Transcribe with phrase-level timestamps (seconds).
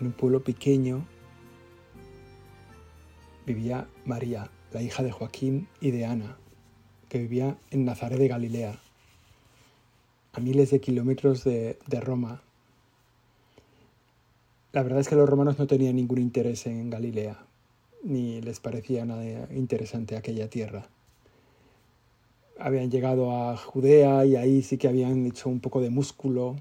[0.00, 1.04] en un pueblo pequeño,
[3.46, 6.36] vivía María, la hija de Joaquín y de Ana,
[7.08, 8.78] que vivía en Nazaret de Galilea,
[10.32, 12.42] a miles de kilómetros de, Roma.
[14.72, 17.44] La verdad es que los romanos no tenían ningún interés en Galilea,
[18.02, 20.88] ni les parecía nada interesante aquella tierra.
[22.58, 26.56] Habían llegado a Judea y ahí sí que habían hecho un poco de músculo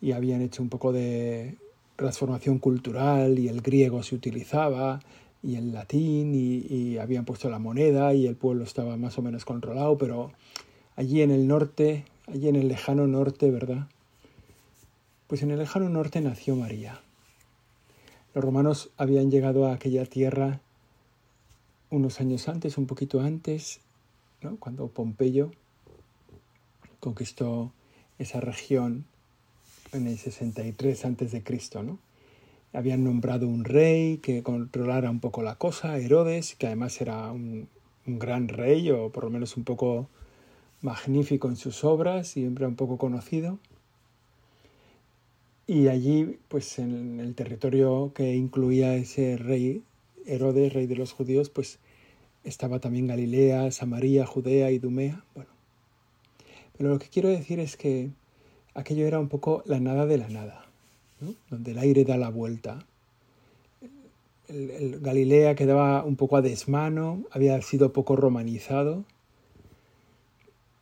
[0.00, 1.56] y habían hecho un poco de
[1.96, 5.00] transformación cultural y el griego se utilizaba
[5.42, 9.44] y el latín y, habían puesto la moneda y el pueblo estaba más o menos
[9.44, 10.32] controlado, pero
[10.96, 13.86] allí en el norte, allí en el lejano norte, ¿verdad?
[15.26, 17.00] Pues en el lejano norte nació María.
[18.34, 20.60] Los romanos habían llegado a aquella tierra
[21.90, 23.80] unos años antes, un poquito antes,
[24.42, 24.56] ¿no?
[24.56, 25.50] cuando Pompeyo
[27.00, 27.72] conquistó
[28.18, 29.04] esa región
[29.96, 31.42] en el 63 a.C.,
[31.82, 31.98] ¿no?
[32.72, 37.68] Habían nombrado un rey que controlara un poco la cosa, Herodes, que además era un,
[38.04, 40.08] gran rey, o por lo menos un poco
[40.82, 43.58] magnífico en sus obras, siempre un poco conocido.
[45.66, 49.82] Y allí, pues en el territorio que incluía ese rey,
[50.26, 51.78] Herodes, rey de los judíos, pues
[52.44, 55.24] estaba también Galilea, Samaria, Judea y Dumea.
[55.34, 55.50] Bueno,
[56.76, 58.10] pero lo que quiero decir es que
[58.76, 60.66] aquello era un poco la nada de la nada,
[61.50, 62.78] donde el aire da la vuelta.
[64.48, 69.04] El, Galilea quedaba un poco a desmano, había sido poco romanizado.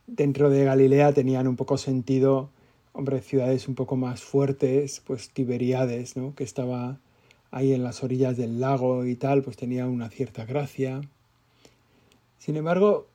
[0.07, 2.51] Dentro de Galilea tenían un poco sentido,
[2.93, 6.35] hombre, ciudades un poco más fuertes, pues Tiberíades, ¿no?
[6.35, 6.99] que estaba
[7.53, 11.01] ahí en las orillas del lago y tal, pues tenía una cierta gracia.
[12.39, 13.07] Sin embargo,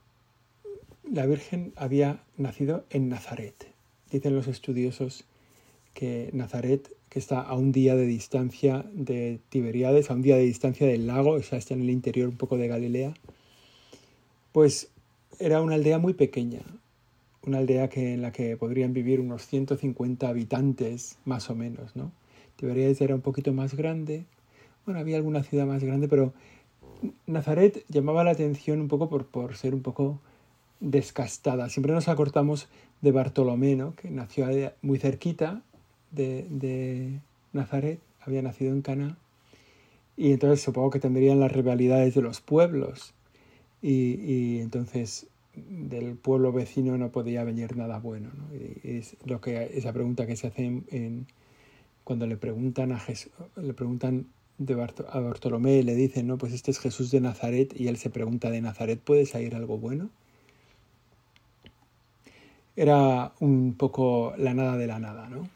[1.12, 3.79] la Virgen había nacido en Nazaret.
[4.12, 5.26] Dicen los estudiosos
[5.94, 10.44] que Nazaret, que está a un día de distancia de Tiberíades, a un día de
[10.44, 13.14] distancia del lago, o sea, está en el interior un poco de Galilea,
[14.52, 14.90] pues
[15.40, 16.62] era una aldea muy pequeña,
[17.46, 22.12] una aldea que, en la que podrían vivir unos 150 habitantes, más o menos, ¿no?
[22.56, 24.26] Tiberíades era un poquito más grande,
[24.86, 26.34] bueno, había alguna ciudad más grande, pero
[27.26, 30.20] Nazaret llamaba la atención un poco por, por ser un poco
[30.80, 31.70] descastada.
[31.70, 32.68] Siempre nos acortamos
[33.02, 34.48] de Bartolomé, que nació
[34.82, 35.62] muy cerquita
[36.12, 37.20] de,
[37.54, 39.18] Nazaret, había nacido en Cana,
[40.16, 43.14] y entonces supongo que tendrían las rivalidades de los pueblos,
[43.82, 48.30] y, entonces del pueblo vecino no podía venir nada bueno.
[48.84, 51.28] es lo que esa pregunta que se hace en,
[52.04, 56.72] cuando le preguntan a Jesús, le preguntan de a Bartolomé le dicen, no, pues este
[56.72, 60.10] es Jesús de Nazaret y él se pregunta de Nazaret puede salir algo bueno
[62.80, 65.50] era un poco la nada de la nada, ¿no?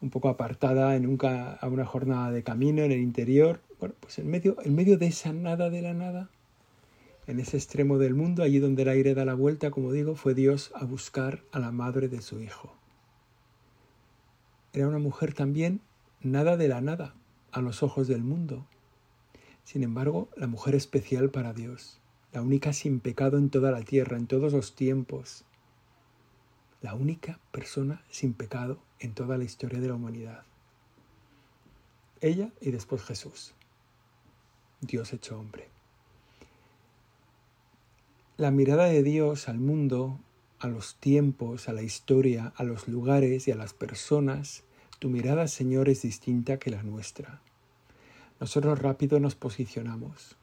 [0.00, 3.60] Un poco apartada en a una jornada de camino en el interior.
[3.80, 6.30] Bueno, pues en medio, en medio de esa nada de la nada,
[7.26, 10.32] en ese extremo del mundo, allí donde el aire da la vuelta, como digo, fue
[10.34, 12.72] Dios a buscar a la madre de su hijo.
[14.72, 15.80] Era una mujer también
[16.20, 17.14] nada de la nada
[17.50, 18.64] a los ojos del mundo.
[19.64, 21.98] Sin embargo, la mujer especial para Dios,
[22.32, 25.44] la única sin pecado en toda la tierra, en todos los tiempos,
[26.82, 30.42] la única persona sin pecado en toda la historia de la humanidad.
[32.20, 33.54] Ella y después Jesús,
[34.80, 35.68] Dios hecho hombre.
[38.36, 40.18] La mirada de Dios al mundo,
[40.58, 44.64] a los tiempos, a la historia, a los lugares y a las personas,
[44.98, 47.40] tu mirada, Señor, es distinta que la nuestra.
[48.40, 50.36] Nosotros rápido nos posicionamos.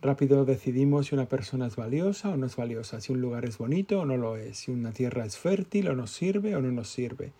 [0.00, 3.58] Rápido decidimos si una persona es valiosa o no es valiosa, si un lugar es
[3.58, 6.70] bonito o no lo es, si una tierra es fértil o nos sirve o no
[6.70, 7.32] nos sirve.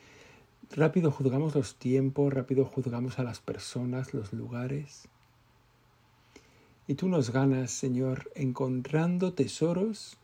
[0.72, 5.06] Rápido juzgamos los tiempos, rápido juzgamos a las personas, los lugares.
[6.88, 10.18] Y tú nos ganas, Señor, encontrando tesoros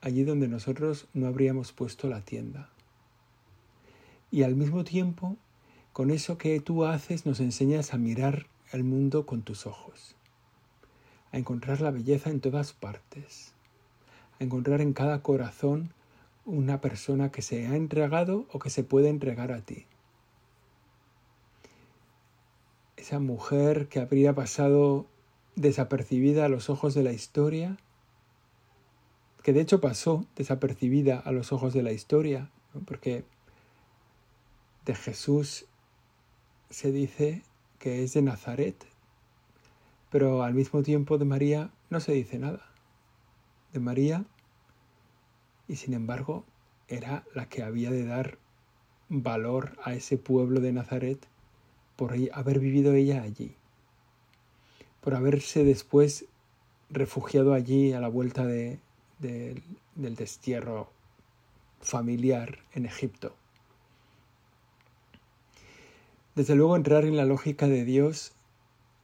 [0.00, 2.68] allí donde nosotros no habríamos puesto la tienda.
[4.32, 5.36] Y al mismo tiempo,
[5.92, 10.16] con eso que tú haces, nos enseñas a mirar el mundo con tus ojos
[11.32, 13.52] a encontrar la belleza en todas partes,
[14.38, 15.92] a encontrar en cada corazón
[16.44, 19.86] una persona que se ha entregado o que se puede entregar a ti.
[23.00, 25.06] esa mujer que habría pasado
[25.56, 27.78] desapercibida a los ojos de la historia,
[29.42, 32.50] que de hecho pasó desapercibida a los ojos de la historia,
[32.86, 33.24] porque
[34.84, 35.66] de Jesús
[36.68, 37.42] se dice
[37.78, 38.76] que es de Nazaret,
[40.10, 42.66] pero al mismo tiempo de María no se dice nada.
[43.72, 44.24] De María,
[45.68, 46.44] y sin embargo,
[46.88, 48.38] era la que había de dar
[49.08, 51.18] valor a ese pueblo de Nazaret
[51.96, 53.54] por haber vivido ella allí,
[55.00, 56.26] por haberse después
[56.88, 58.80] refugiado allí a la vuelta de,
[59.20, 60.90] del destierro
[61.80, 63.34] familiar en Egipto.
[66.34, 68.32] Desde luego entrar en la lógica de Dios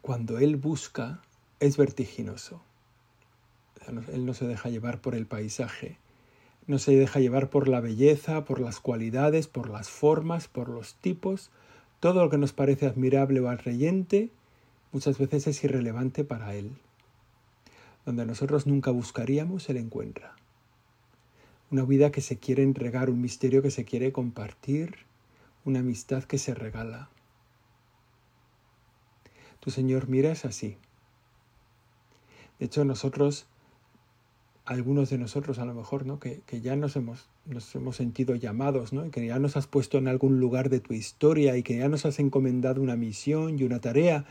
[0.06, 1.20] cuando Él busca
[1.58, 2.62] es vertiginoso.
[4.12, 5.99] Él no se deja llevar por el paisaje,
[6.69, 10.94] no se deja llevar por la belleza, por las cualidades, por las formas, por los
[10.94, 11.50] tipos.
[11.99, 14.31] Todo lo que nos parece admirable o atrayente
[14.93, 16.70] muchas veces es irrelevante para Él.
[18.05, 20.37] Donde nosotros nunca buscaríamos, Él encuentra.
[21.73, 24.99] Una vida que se quiere entregar, un misterio que se quiere compartir,
[25.64, 27.11] una amistad que se regala.
[29.66, 30.76] Tu Señor mira es así.
[32.60, 33.48] De hecho, nosotros,
[34.64, 36.20] algunos de nosotros a lo mejor, ¿no?
[36.20, 39.10] que, que ya nos hemos, nos hemos sentido llamados, ¿no?
[39.10, 42.06] que ya nos has puesto en algún lugar de tu historia y que ya nos
[42.06, 44.24] has encomendado una misión y una tarea,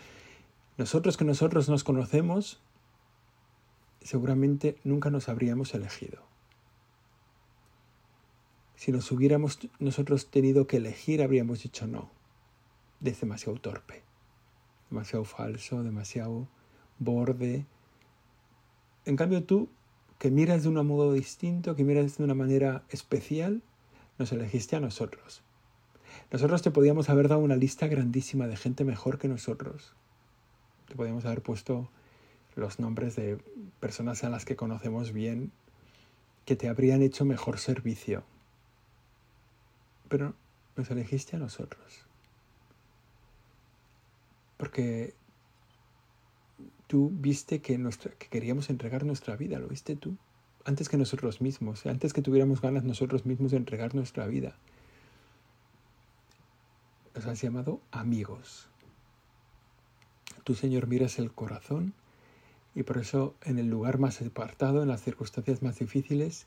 [0.78, 2.62] nosotros que nosotros nos conocemos,
[4.04, 6.22] seguramente nunca nos habríamos elegido.
[8.78, 12.10] Si nos hubiéramos nosotros tenido que elegir, habríamos dicho no,
[13.04, 14.06] es demasiado torpe
[14.90, 16.48] demasiado falso, demasiado
[17.00, 17.66] borde.
[19.06, 19.70] En cambio tú,
[20.18, 23.62] que miras de un modo distinto, que miras de una manera especial,
[24.18, 25.42] nos elegiste a nosotros.
[26.32, 29.94] Nosotros te podíamos haber dado una lista grandísima de gente mejor que nosotros.
[30.88, 31.90] Te podíamos haber puesto
[32.56, 33.38] los nombres de
[33.80, 35.52] personas a las que conocemos bien,
[36.46, 38.24] que te habrían hecho mejor servicio.
[40.08, 40.34] Pero
[40.78, 42.06] nos elegiste a nosotros
[44.58, 45.14] porque
[46.88, 47.78] tú viste que,
[48.18, 50.18] que queríamos entregar nuestra vida, lo viste tú,
[50.66, 54.56] antes que nosotros mismos, antes que tuviéramos ganas nosotros mismos de entregar nuestra vida.
[57.14, 58.68] Nos has llamado amigos.
[60.44, 61.94] Tú, Señor, miras el corazón
[62.74, 66.46] y por eso en el lugar más apartado, en las circunstancias más difíciles,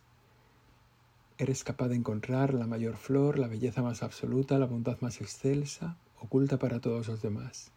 [1.39, 5.97] eres capaz de encontrar la mayor flor, la belleza más absoluta, la bondad más excelsa,
[6.21, 7.73] oculta para todos los demás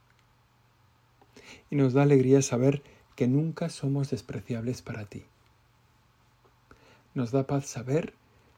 [1.69, 2.83] y nos da alegría saber
[3.15, 5.25] que nunca somos despreciables para ti.
[7.13, 8.13] Nos da paz saber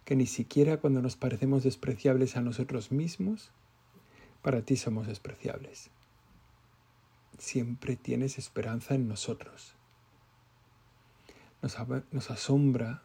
[0.05, 3.51] que ni siquiera cuando nos parecemos despreciables a nosotros mismos,
[4.41, 5.89] para ti somos despreciables.
[7.37, 9.73] Siempre tienes esperanza en nosotros.
[11.61, 13.01] Nos, asombra,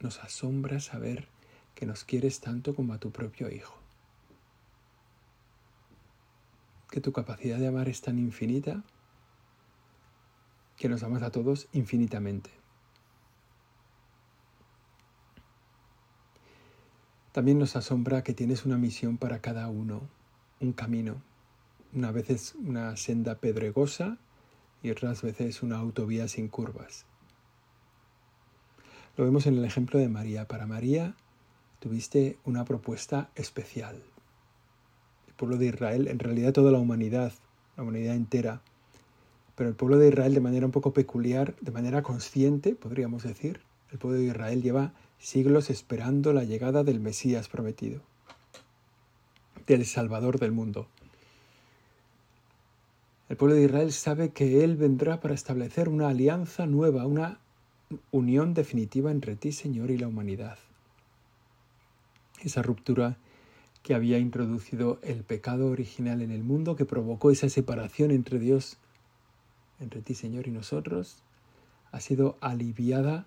[0.00, 1.28] nos asombra saber
[1.74, 3.78] que nos quieres tanto como a tu propio Hijo.
[6.90, 8.82] Que tu capacidad de amar es tan infinita
[10.76, 12.50] que nos amas a todos infinitamente.
[17.32, 20.02] También nos asombra que tienes una misión para cada uno,
[20.60, 21.20] un camino.
[21.92, 24.18] Una vez una senda pedregosa
[24.84, 27.06] y otras veces una autovía sin curvas.
[29.16, 30.46] Lo vemos en el ejemplo de María.
[30.46, 31.14] Para María
[31.80, 34.02] tuviste una propuesta especial.
[35.26, 37.32] El pueblo de Israel, en realidad toda la humanidad,
[37.76, 38.62] la humanidad entera,
[39.56, 43.60] pero el pueblo de Israel de manera un poco peculiar, de manera consciente, podríamos decir,
[43.92, 48.00] el pueblo de Israel lleva siglos esperando la llegada del Mesías prometido,
[49.66, 50.88] del Salvador del mundo.
[53.28, 57.38] El pueblo de Israel sabe que Él vendrá para establecer una alianza nueva, una
[58.10, 60.58] unión definitiva entre ti, Señor, y la humanidad.
[62.42, 63.16] Esa ruptura
[63.82, 68.78] que había introducido el pecado original en el mundo, que provocó esa separación entre Dios
[69.84, 71.22] entre ti, Señor, y nosotros,
[71.92, 73.24] ha sido aliviada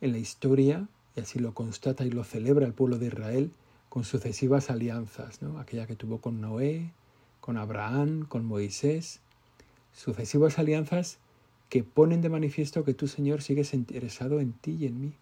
[0.00, 3.50] en la historia, y así lo constata y lo celebra el pueblo de Israel,
[3.88, 5.58] con sucesivas alianzas, ¿no?
[5.58, 6.92] aquella que tuvo con Noé,
[7.40, 9.20] con Abraham, con Moisés,
[9.92, 11.18] sucesivas alianzas
[11.68, 15.12] que ponen de manifiesto que tú, Señor, sigues interesado en ti y en mí.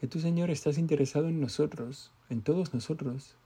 [0.00, 3.36] Que tú, Señor, estás interesado en nosotros, en todos nosotros.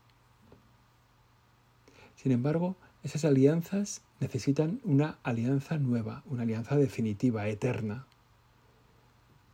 [2.15, 2.75] Sin embargo,
[3.07, 8.05] esas alianzas necesitan una alianza nueva, una alianza definitiva, eterna,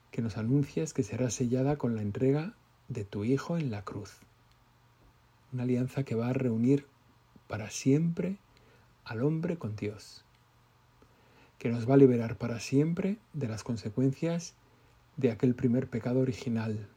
[0.09, 2.55] que nos anuncias que será sellada con la entrega
[2.87, 4.17] de tu Hijo en la cruz.
[5.51, 6.87] Una alianza que va a reunir
[7.47, 8.37] para siempre
[9.05, 10.25] al hombre con Dios,
[11.59, 14.55] que nos va a liberar para siempre de las consecuencias
[15.15, 16.89] de aquel primer pecado original,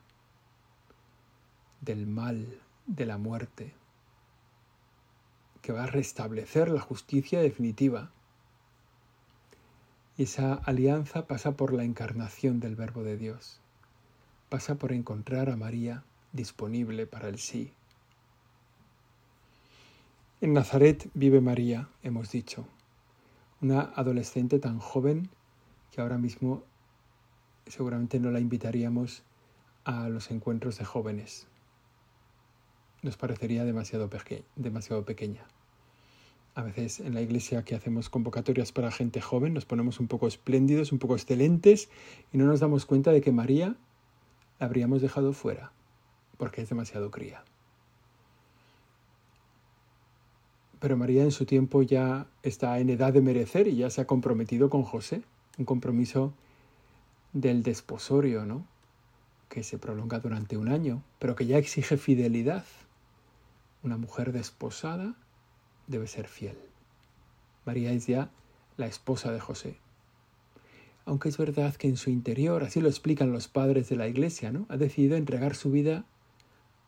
[1.82, 2.46] del mal,
[2.86, 3.75] de la muerte,
[5.66, 8.12] que va a restablecer la justicia definitiva.
[10.16, 13.58] Y esa alianza pasa por la encarnación del Verbo de Dios,
[14.49, 17.73] pasa por encontrar a María disponible para el sí.
[20.40, 22.68] En Nazaret vive María, hemos dicho,
[23.61, 25.30] una adolescente tan joven
[25.90, 26.62] que ahora mismo
[27.66, 29.25] seguramente no la invitaríamos
[29.82, 31.49] a los encuentros de jóvenes.
[33.02, 34.08] Nos parecería demasiado,
[34.54, 35.44] demasiado pequeña.
[36.56, 40.26] A veces en la iglesia que hacemos convocatorias para gente joven nos ponemos un poco
[40.26, 41.90] espléndidos, un poco excelentes
[42.32, 43.76] y no nos damos cuenta de que María
[44.58, 45.70] la habríamos dejado fuera
[46.38, 47.44] porque es demasiado cría.
[50.80, 54.06] Pero María en su tiempo ya está en edad de merecer y ya se ha
[54.06, 55.20] comprometido con José,
[55.58, 56.32] un compromiso
[57.34, 58.66] del desposorio, ¿no?
[59.50, 62.64] Que se prolonga durante un año, pero que ya exige fidelidad.
[63.82, 65.16] Una mujer desposada
[65.86, 66.56] debe ser fiel.
[67.64, 68.30] María es ya
[68.76, 69.76] la esposa de José.
[71.04, 74.50] Aunque es verdad que en su interior, así lo explican los padres de la iglesia,
[74.50, 74.66] ¿no?
[74.68, 76.04] Ha decidido entregar su vida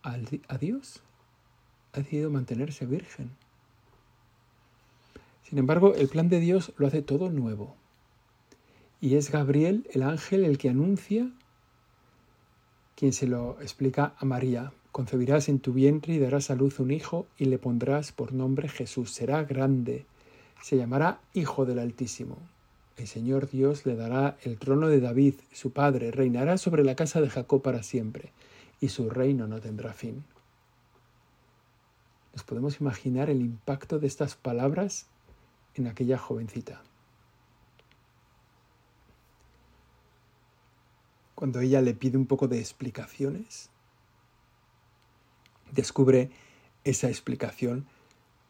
[0.02, 1.02] a Dios.
[1.92, 3.30] Ha decidido mantenerse virgen.
[5.48, 7.74] Sin embargo, el plan de Dios lo hace todo nuevo.
[9.00, 11.30] Y es Gabriel, el ángel, el que anuncia,
[12.96, 14.72] quien se lo explica a María.
[14.98, 18.68] Concebirás en tu vientre y darás a luz un hijo y le pondrás por nombre
[18.68, 19.12] Jesús.
[19.12, 20.06] Será grande,
[20.60, 22.36] se llamará Hijo del Altísimo.
[22.96, 27.20] El Señor Dios le dará el trono de David, su padre, reinará sobre la casa
[27.20, 28.32] de Jacob para siempre
[28.80, 30.24] y su reino no tendrá fin.
[32.32, 35.06] Nos podemos imaginar el impacto de estas palabras
[35.76, 36.82] en aquella jovencita.
[41.36, 43.70] Cuando ella le pide un poco de explicaciones,
[45.72, 46.30] descubre
[46.84, 47.86] esa explicación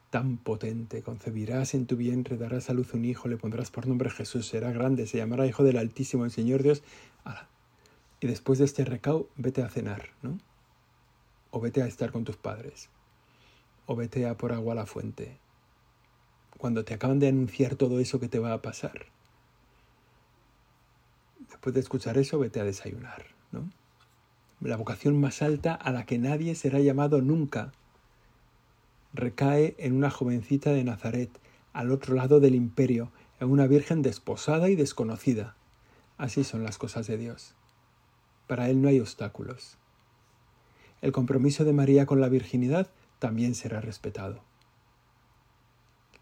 [0.09, 1.03] tan potente.
[1.03, 4.71] Concebirás en tu vientre, darás a luz un hijo, le pondrás por nombre Jesús, será
[4.71, 6.83] grande, se llamará Hijo del Altísimo, el Señor Dios
[8.19, 10.37] y después de este recao vete a cenar, ¿no?
[11.51, 12.89] O vete a estar con tus padres,
[13.85, 15.37] o vete a por agua a la fuente.
[16.57, 19.05] Cuando te acaban de anunciar todo eso que te va a pasar,
[21.49, 23.71] después de escuchar eso, vete a desayunar, ¿no?
[24.61, 27.71] La vocación más alta a la que nadie será llamado nunca
[29.13, 31.29] recae en una jovencita de Nazaret,
[31.73, 35.55] al otro lado del imperio, en una virgen desposada y desconocida.
[36.17, 37.55] Así son las cosas de Dios.
[38.47, 39.77] Para Él no hay obstáculos.
[41.01, 42.89] El compromiso de María con la virginidad
[43.19, 44.41] también será respetado.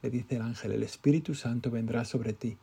[0.02, 2.58] Le dice el ángel, el Espíritu Santo vendrá sobre ti,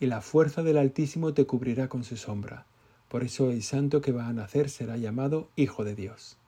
[0.00, 2.64] y la fuerza del Altísimo te cubrirá con su sombra.
[3.10, 6.38] Por eso el santo que va a nacer será llamado Hijo de Dios.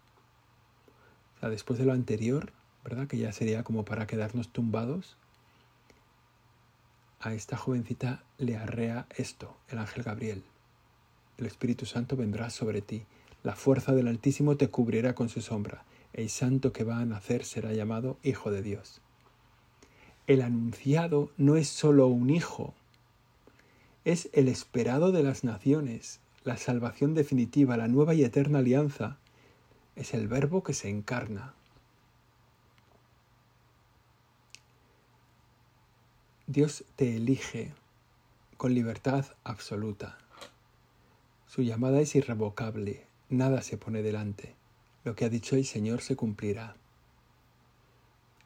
[1.37, 3.07] O sea, después de lo anterior, ¿verdad?
[3.07, 5.19] Que ya sería como para quedarnos tumbados.
[7.21, 10.43] A esta jovencita le arrea esto, el ángel Gabriel
[11.43, 13.05] el Espíritu Santo vendrá sobre ti,
[13.43, 17.45] la fuerza del Altísimo te cubrirá con su sombra, el santo que va a nacer
[17.45, 19.01] será llamado Hijo de Dios.
[20.27, 22.75] El anunciado no es sólo un hijo,
[24.05, 29.19] es el esperado de las naciones, la salvación definitiva, la nueva y eterna alianza,
[29.97, 31.55] es el verbo que se encarna.
[36.47, 37.73] Dios te elige
[38.57, 40.19] con libertad absoluta.
[41.47, 44.55] Su llamada es irrevocable, nada se pone delante.
[45.05, 46.77] Lo que ha dicho el Señor se cumplirá.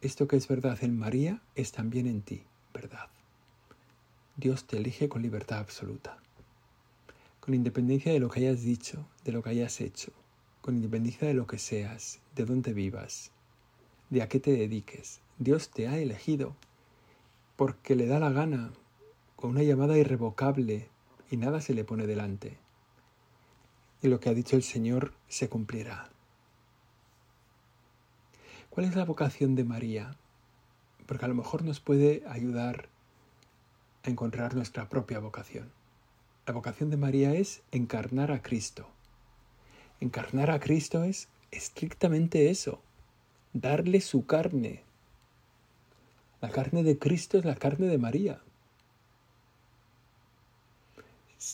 [0.00, 3.08] Esto que es verdad en María es también en ti, verdad.
[4.36, 6.18] Dios te elige con libertad absoluta,
[7.46, 10.12] con independencia de lo que hayas dicho, de lo que hayas hecho,
[10.60, 13.30] con independencia de lo que seas, de dónde vivas,
[14.10, 15.20] de a qué te dediques.
[15.38, 16.54] Dios te ha elegido
[17.56, 18.70] porque le da la gana,
[19.36, 20.90] con una llamada irrevocable,
[21.30, 22.58] y nada se le pone delante
[24.02, 26.10] y lo que ha dicho el Señor se cumplirá.
[28.70, 30.16] ¿Cuál es la vocación de María?
[31.06, 32.88] Porque a lo mejor nos puede ayudar
[34.04, 35.72] a encontrar nuestra propia vocación.
[36.46, 38.86] La vocación de María es encarnar a Cristo.
[40.00, 42.78] Encarnar a Cristo es estrictamente eso,
[43.52, 44.82] darle su carne.
[46.40, 48.40] La carne de Cristo es la carne de María.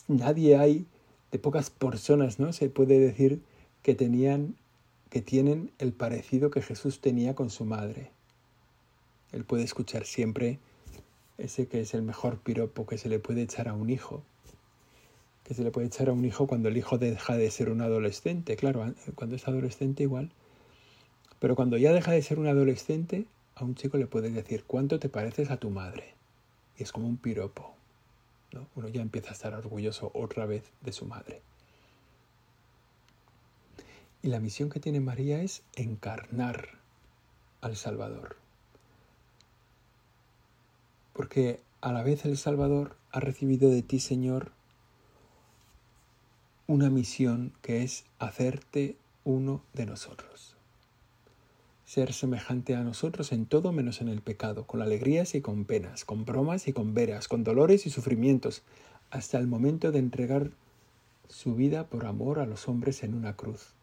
[0.07, 0.85] Nadie hay
[1.31, 2.53] de pocas personas, ¿no?
[2.53, 3.41] Se puede decir
[3.81, 4.55] que tenían,
[5.09, 8.11] que tienen el parecido que Jesús tenía con su madre.
[9.31, 10.59] Él puede escuchar siempre
[11.39, 14.23] ese que es el mejor piropo que se le puede echar a un hijo,
[15.43, 17.81] que se le puede echar a un hijo cuando el hijo deja de ser un
[17.81, 20.31] adolescente, claro, cuando es adolescente igual,
[21.39, 24.99] pero cuando ya deja de ser un adolescente, a un chico le puedes decir, ¿cuánto
[24.99, 26.13] te pareces a tu madre?
[26.77, 27.73] Y es como un piropo.
[28.53, 28.67] ¿no?
[28.75, 31.41] Uno ya empieza a estar orgulloso otra vez de su madre.
[34.21, 36.69] Y la misión que tiene María es encarnar
[37.61, 38.37] al Salvador.
[41.11, 44.51] Porque a la vez el Salvador ha recibido de ti, Señor,
[46.73, 50.53] una misión que es hacerte uno de nosotros
[51.93, 56.05] ser semejante a nosotros en todo menos en el pecado, con alegrías y con penas,
[56.05, 58.63] con bromas y con veras, con dolores y sufrimientos,
[59.11, 60.49] hasta el momento de entregar
[61.29, 63.73] su vida por amor a los hombres en una cruz.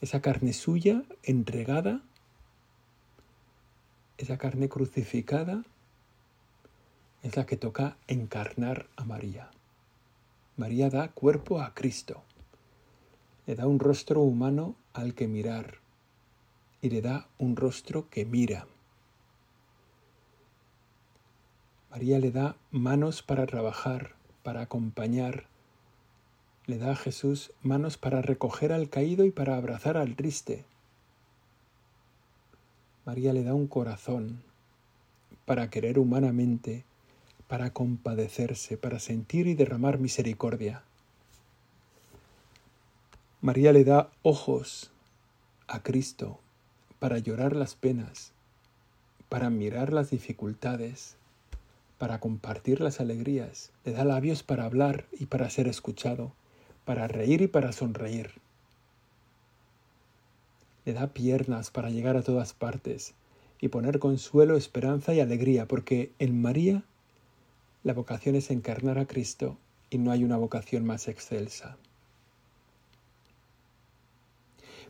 [0.00, 2.02] Esa carne suya entregada,
[4.16, 5.64] esa carne crucificada,
[7.24, 9.50] es la que toca encarnar a María.
[10.56, 12.22] María da cuerpo a Cristo,
[13.46, 15.80] le da un rostro humano al que mirar,
[16.80, 18.66] y le da un rostro que mira.
[21.90, 25.44] María le da manos para trabajar, para acompañar.
[26.64, 30.64] Le da a Jesús manos para recoger al caído y para abrazar al triste.
[33.04, 34.42] María le da un corazón
[35.44, 36.85] para querer humanamente,
[37.48, 40.82] para compadecerse, para sentir y derramar misericordia.
[43.40, 44.90] María le da ojos
[45.68, 46.40] a Cristo
[46.98, 48.32] para llorar las penas,
[49.28, 51.16] para mirar las dificultades,
[51.98, 56.32] para compartir las alegrías, le da labios para hablar y para ser escuchado,
[56.84, 58.32] para reír y para sonreír.
[60.84, 63.14] Le da piernas para llegar a todas partes
[63.60, 66.84] y poner consuelo, esperanza y alegría, porque en María
[67.86, 69.58] la vocación es encarnar a Cristo
[69.90, 71.76] y no hay una vocación más excelsa.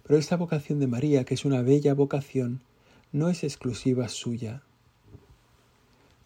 [0.03, 2.63] Pero esta vocación de María, que es una bella vocación,
[3.13, 4.63] no es exclusiva suya.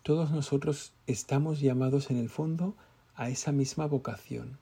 [0.05, 2.77] Todos nosotros estamos llamados en el fondo
[3.17, 4.57] a esa misma vocación.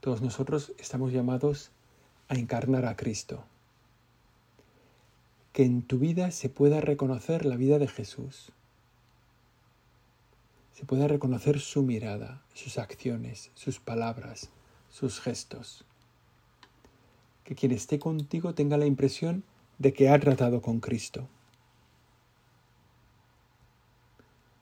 [0.00, 1.72] Todos nosotros estamos llamados
[2.28, 3.44] a encarnar a Cristo.
[5.52, 8.50] Que en tu vida se pueda reconocer la vida de Jesús.
[10.76, 14.50] Se pueda reconocer su mirada, sus acciones, sus palabras,
[14.90, 15.86] sus gestos.
[17.44, 19.42] Que quien esté contigo tenga la impresión
[19.78, 21.30] de que ha tratado con Cristo,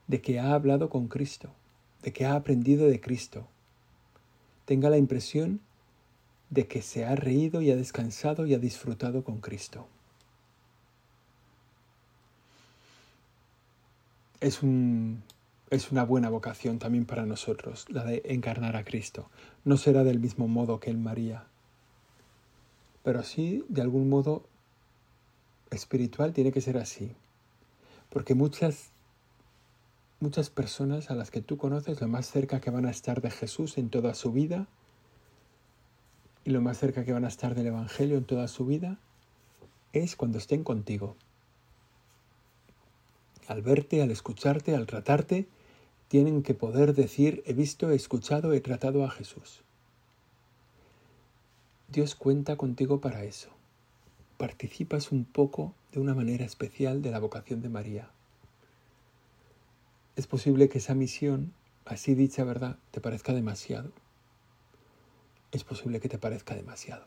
[0.07, 1.53] de que ha hablado con Cristo,
[2.03, 3.49] de que ha aprendido de Cristo,
[4.67, 5.61] tenga la impresión
[6.49, 9.89] de que se ha reído y ha descansado y ha disfrutado con Cristo.
[14.41, 15.25] Es, un,
[15.75, 19.29] es una buena vocación también para nosotros, la de encarnar a Cristo.
[19.65, 21.45] No será del mismo modo que en María,
[23.05, 24.49] pero sí, de algún modo
[25.71, 27.13] espiritual tiene que ser así.
[28.09, 28.89] Porque muchas,
[30.21, 33.31] muchas personas a las que tú conoces, lo más cerca que van a estar de
[33.31, 34.67] Jesús en toda su vida,
[36.45, 38.99] y lo más cerca que van a estar del Evangelio en toda su vida,
[39.93, 41.17] es cuando estén contigo.
[43.49, 45.47] Al verte, al escucharte, al tratarte,
[46.15, 49.65] tienen que poder decir, he visto, he escuchado, he tratado a Jesús.
[51.89, 53.49] Dios cuenta contigo para eso.
[54.37, 58.11] Participas un poco de una manera especial de la vocación de María.
[60.15, 61.53] Es posible que esa misión,
[61.85, 63.91] así dicha verdad, te parezca demasiado.
[65.51, 67.07] Es posible que te parezca demasiado.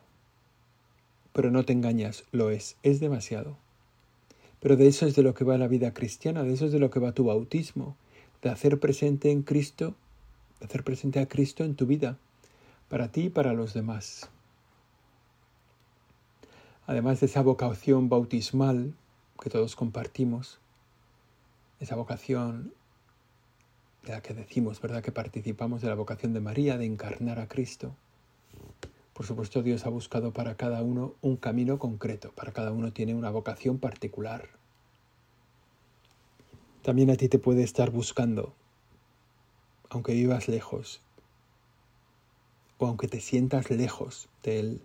[1.31, 3.55] Pero no te engañas, lo es, es demasiado.
[4.59, 6.79] Pero de eso es de lo que va la vida cristiana, de eso es de
[6.79, 7.95] lo que va tu bautismo,
[8.41, 9.95] de hacer presente en Cristo,
[10.59, 12.17] de hacer presente a Cristo en tu vida,
[12.89, 14.29] para ti y para los demás
[16.87, 18.93] además de esa vocación bautismal
[19.39, 20.59] que todos compartimos,
[21.79, 22.73] esa vocación
[24.03, 27.47] de la que decimos, ¿verdad?, que participamos de la vocación de María, de encarnar a
[27.47, 27.93] Cristo.
[29.13, 33.13] Por supuesto, Dios ha buscado para cada uno un camino concreto, para cada uno tiene
[33.13, 34.49] una vocación particular.
[36.87, 38.53] También a ti te puede estar buscando,
[39.89, 41.01] aunque vivas lejos,
[42.77, 44.81] o aunque te sientas lejos de Él.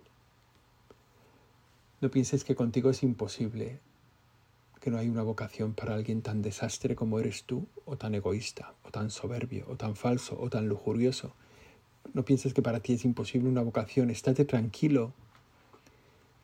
[2.01, 3.79] No pienses que contigo es imposible,
[4.81, 8.73] que no hay una vocación para alguien tan desastre como eres tú, o tan egoísta,
[8.83, 11.33] o tan soberbio, o tan falso, o tan lujurioso.
[12.13, 15.13] No pienses que para ti es imposible una vocación, estate tranquilo.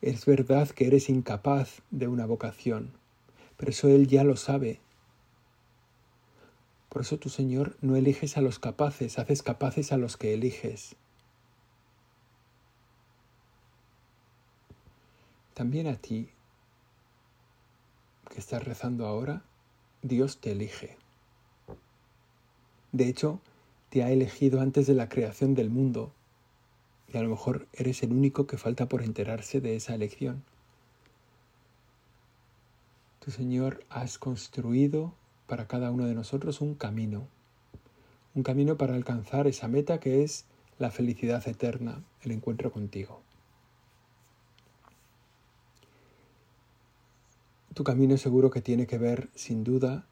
[0.01, 2.93] Es verdad que eres incapaz de una vocación,
[3.57, 4.79] pero eso Él ya lo sabe.
[6.89, 10.95] Por eso tu Señor no eliges a los capaces, haces capaces a los que eliges.
[15.53, 16.29] También a ti,
[18.29, 19.43] que estás rezando ahora,
[20.01, 20.97] Dios te elige.
[22.91, 23.39] De hecho,
[23.89, 26.11] te ha elegido antes de la creación del mundo
[27.13, 30.43] y a lo mejor eres el único que falta por enterarse de esa elección.
[33.19, 35.13] Tu Señor has construido
[35.49, 37.27] para cada uno de nosotros un camino,
[38.35, 40.45] un camino para alcanzar esa meta que es
[40.77, 43.21] la felicidad eterna, el encuentro contigo.
[47.73, 50.05] Tu camino seguro que tiene que ver, sin duda,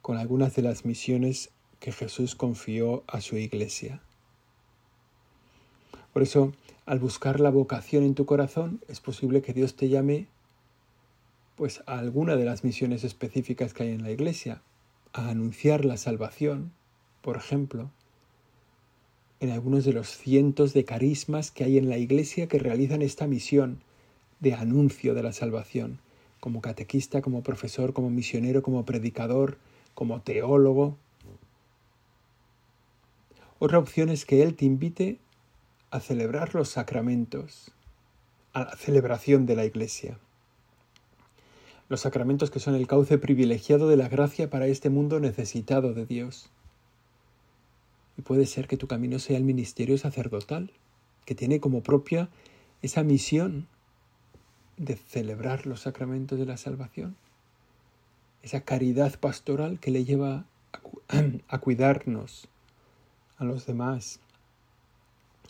[0.00, 4.00] con algunas de las misiones que Jesús confió a su iglesia.
[6.12, 6.52] Por eso,
[6.86, 10.28] al buscar la vocación en tu corazón, es posible que Dios te llame
[11.56, 14.62] pues a alguna de las misiones específicas que hay en la iglesia,
[15.14, 16.72] a anunciar la salvación,
[17.22, 17.90] por ejemplo,
[19.40, 23.26] en algunos de los cientos de carismas que hay en la iglesia que realizan esta
[23.26, 23.80] misión
[24.40, 26.00] de anuncio de la salvación
[26.40, 29.56] como catequista, como profesor, como misionero, como predicador,
[29.94, 30.98] como teólogo.
[33.58, 35.18] Otra opción es que Él te invite
[35.90, 37.70] a celebrar los sacramentos,
[38.52, 40.18] a la celebración de la Iglesia.
[41.88, 46.06] Los sacramentos que son el cauce privilegiado de la gracia para este mundo necesitado de
[46.06, 46.50] Dios.
[48.16, 50.72] Y puede ser que tu camino sea el ministerio sacerdotal,
[51.24, 52.28] que tiene como propia
[52.82, 53.66] esa misión
[54.76, 57.16] de celebrar los sacramentos de la salvación,
[58.42, 60.44] esa caridad pastoral que le lleva
[61.48, 62.48] a, cuidarnos
[63.38, 64.20] a los demás,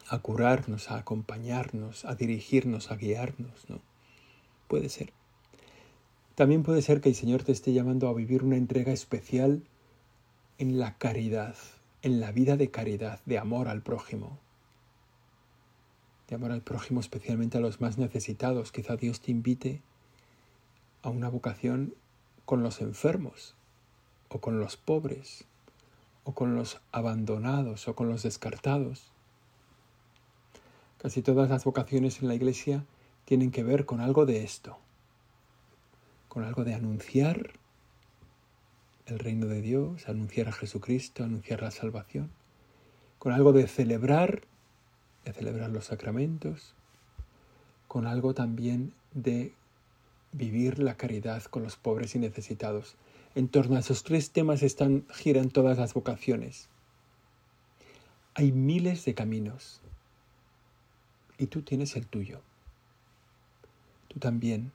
[0.08, 3.80] a curarnos, a acompañarnos, a dirigirnos, a guiarnos, ¿no?
[4.68, 5.12] Puede ser.
[6.34, 9.62] También puede ser que el Señor te esté llamando a vivir una entrega especial
[10.58, 11.54] en la caridad,
[12.02, 14.38] en la vida de caridad, de amor al prójimo,
[16.28, 18.72] de amor al prójimo, especialmente a los más necesitados.
[18.72, 19.80] Quizá Dios te invite
[21.02, 21.94] a una vocación
[22.44, 23.54] con los enfermos,
[24.28, 25.44] o con los pobres,
[26.24, 29.12] o con los abandonados, o con los descartados.
[30.98, 32.84] Casi todas las vocaciones en la Iglesia
[33.24, 34.78] tienen que ver con algo de esto,
[36.34, 37.52] con algo de anunciar
[39.06, 42.30] el reino de Dios, anunciar a Jesucristo, anunciar la salvación,
[43.18, 44.42] con algo de celebrar
[45.24, 46.74] de celebrar los sacramentos,
[47.88, 49.52] con algo también de
[50.32, 52.96] vivir la caridad con los pobres y necesitados.
[53.34, 56.68] En torno a esos tres temas están, giran todas las vocaciones.
[58.34, 59.80] Hay miles de caminos
[61.38, 62.40] y tú tienes el tuyo.
[64.08, 64.72] Tú también.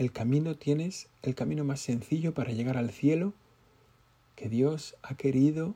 [0.00, 3.34] El camino tienes, el camino más sencillo para llegar al cielo
[4.34, 5.74] que Dios ha querido,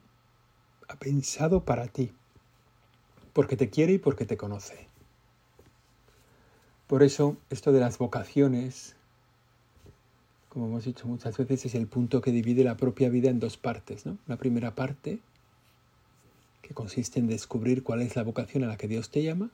[0.88, 2.10] ha pensado para ti
[3.34, 4.88] porque te quiere y porque te conoce.
[6.86, 8.96] Por eso, esto de las vocaciones,
[10.48, 13.58] como hemos dicho muchas veces, es el punto que divide la propia vida en dos
[13.58, 14.06] partes.
[14.06, 14.16] ¿no?
[14.26, 15.18] La primera parte,
[16.62, 19.50] que consiste en descubrir cuál es la vocación a la que Dios te llama,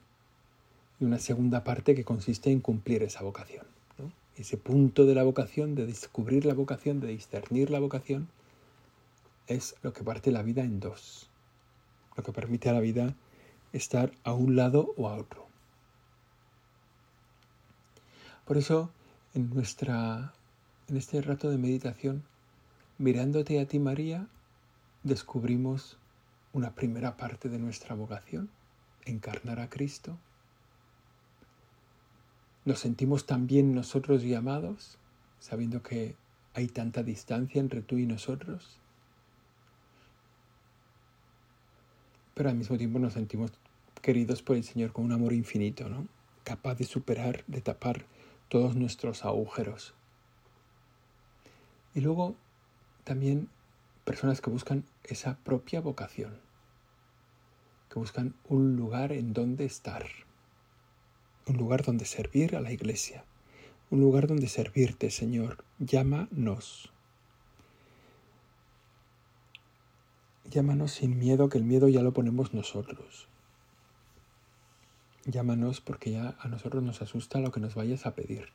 [1.01, 3.80] y una segunda parte que consiste en cumplir esa vocación.
[4.41, 8.27] Ese punto de la vocación, de descubrir la vocación, de discernir la vocación,
[9.47, 11.29] es lo que parte la vida en dos,
[12.17, 13.15] lo que permite a la vida
[13.75, 15.47] estar a un lado o a otro.
[18.47, 18.89] Por eso,
[19.35, 20.33] en nuestra
[20.89, 22.23] en este rato de meditación,
[22.97, 24.27] mirándote a ti María,
[25.03, 25.99] descubrimos
[26.55, 28.49] una primera parte de nuestra vocación,
[29.05, 30.17] encarnar a Cristo.
[32.65, 34.99] Nos sentimos también nosotros llamados,
[35.39, 36.15] sabiendo que
[36.55, 38.81] hay tanta distancia entre tú y nosotros.
[42.41, 43.53] pero al mismo tiempo nos sentimos
[44.01, 46.07] queridos por el Señor con un amor infinito, ¿no?
[46.43, 48.07] capaz de superar, de tapar
[48.49, 49.93] todos nuestros agujeros.
[51.95, 52.35] Y luego
[53.05, 53.51] también
[54.07, 56.33] personas que buscan esa propia vocación,
[57.93, 60.07] que buscan un lugar en donde estar,
[61.47, 63.25] un lugar donde servir a la iglesia,
[63.91, 66.93] un lugar donde servirte, Señor, llámanos.
[70.51, 73.29] Llámanos sin miedo, que el miedo ya lo ponemos nosotros.
[75.25, 78.49] Llámanos porque ya a nosotros nos asusta lo que nos vayas a pedir.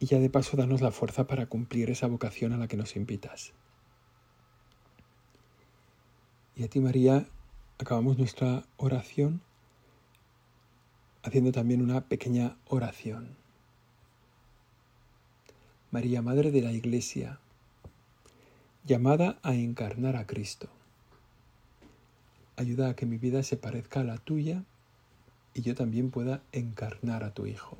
[0.00, 2.96] Y ya de paso danos la fuerza para cumplir esa vocación a la que nos
[2.96, 3.52] invitas.
[6.54, 7.26] Y a ti María,
[7.78, 9.42] acabamos nuestra oración
[11.28, 13.36] haciendo también una pequeña oración.
[15.90, 17.38] María, Madre de la Iglesia,
[18.84, 20.68] llamada a encarnar a Cristo.
[22.56, 24.64] Ayuda a que mi vida se parezca a la tuya
[25.52, 27.76] y yo también pueda encarnar a tu Hijo.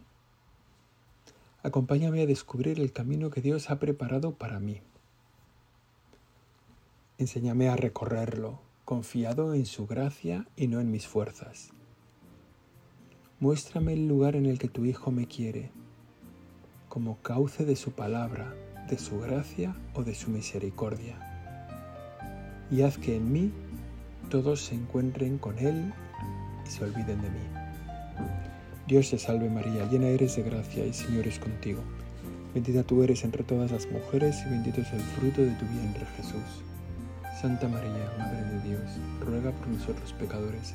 [1.62, 4.82] Acompáñame a descubrir el camino que Dios ha preparado para mí.
[7.16, 11.72] Enséñame a recorrerlo, confiado en su gracia y no en mis fuerzas.
[13.40, 15.70] Muéstrame el lugar en el que tu Hijo me quiere,
[16.88, 18.52] como cauce de su palabra,
[18.90, 21.14] de su gracia o de su misericordia.
[22.68, 23.52] Y haz que en mí
[24.28, 25.92] todos se encuentren con Él
[26.66, 27.46] y se olviden de mí.
[28.88, 31.82] Dios te salve María, llena eres de gracia y Señor es contigo.
[32.54, 36.04] Bendita tú eres entre todas las mujeres y bendito es el fruto de tu vientre
[36.16, 36.64] Jesús.
[37.40, 38.82] Santa María, Madre de Dios,
[39.24, 40.74] ruega por nosotros pecadores,